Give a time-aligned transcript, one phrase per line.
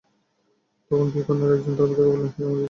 [0.91, 2.59] তখন দুই কন্যার একজন তাঁর পিতাকে বললেন, হে আমার পিতা!